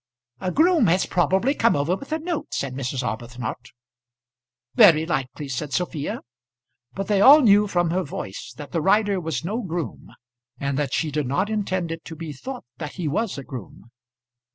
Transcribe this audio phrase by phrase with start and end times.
[0.39, 3.03] "A groom has probably come over with a note," said Mrs.
[3.07, 3.67] Arbuthnot.
[4.73, 6.21] "Very likely," said Sophia.
[6.95, 10.09] But they all knew from her voice that the rider was no groom,
[10.59, 13.91] and that she did not intend it to be thought that he was a groom.